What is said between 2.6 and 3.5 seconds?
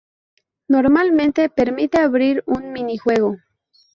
minijuego.